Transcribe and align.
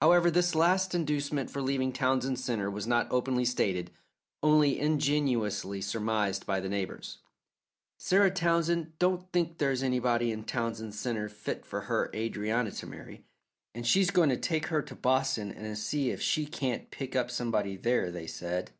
However, 0.00 0.30
this 0.30 0.54
last 0.54 0.94
inducement 0.94 1.50
for 1.50 1.60
leaving 1.60 1.92
Townsend 1.92 2.38
Centre 2.40 2.70
was 2.70 2.86
not 2.86 3.06
openly 3.10 3.44
stated, 3.44 3.90
only 4.42 4.80
ingeniously 4.80 5.82
surmised 5.82 6.46
by 6.46 6.58
the 6.58 6.70
neighbours. 6.70 7.18
"Sarah 7.98 8.30
Townsend 8.30 8.94
don't 8.98 9.30
think 9.30 9.58
there's 9.58 9.82
anybody 9.82 10.32
in 10.32 10.44
Townsend 10.44 10.94
Centre 10.94 11.28
fit 11.28 11.66
for 11.66 11.82
her 11.82 12.08
Adrianna 12.14 12.70
to 12.78 12.86
marry, 12.86 13.26
and 13.74 13.84
so 13.84 13.90
she's 13.90 14.10
goin' 14.10 14.30
to 14.30 14.38
take 14.38 14.68
her 14.68 14.80
to 14.80 14.94
Boston 14.94 15.54
to 15.54 15.76
see 15.76 16.08
if 16.12 16.22
she 16.22 16.46
can't 16.46 16.90
pick 16.90 17.14
up 17.14 17.30
somebody 17.30 17.76
there," 17.76 18.10
they 18.10 18.26
said. 18.26 18.70